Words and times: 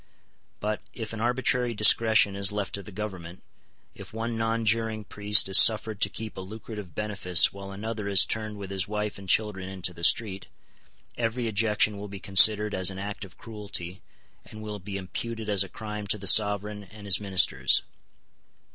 But, 0.59 0.81
if 0.95 1.13
an 1.13 1.21
arbitrary 1.21 1.75
discretion 1.75 2.35
is 2.35 2.51
left 2.51 2.73
to 2.73 2.81
the 2.81 2.91
Government, 2.91 3.43
if 3.93 4.11
one 4.11 4.35
nonjuring 4.35 5.03
priest 5.03 5.47
is 5.47 5.59
suffered 5.61 6.01
to 6.01 6.09
keep 6.09 6.35
a 6.37 6.41
lucrative 6.41 6.95
benefice 6.95 7.53
while 7.53 7.71
another 7.71 8.07
is 8.07 8.25
turned 8.25 8.57
with 8.57 8.71
his 8.71 8.87
wife 8.87 9.19
and 9.19 9.29
children 9.29 9.69
into 9.69 9.93
the 9.93 10.03
street, 10.03 10.47
every 11.19 11.47
ejection 11.47 11.99
will 11.99 12.07
be 12.07 12.19
considered 12.19 12.73
as 12.73 12.89
an 12.89 12.97
act 12.97 13.23
of 13.23 13.37
cruelty, 13.37 14.01
and 14.43 14.63
will 14.63 14.79
be 14.79 14.97
imputed 14.97 15.49
as 15.49 15.63
a 15.63 15.69
crime 15.69 16.07
to 16.07 16.17
the 16.17 16.25
sovereign 16.25 16.83
and 16.85 17.05
his 17.05 17.19
ministers. 17.19 17.83